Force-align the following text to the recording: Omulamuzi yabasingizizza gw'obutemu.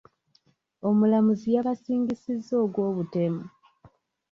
Omulamuzi 0.87 1.47
yabasingizizza 1.55 2.55
gw'obutemu. 2.73 3.43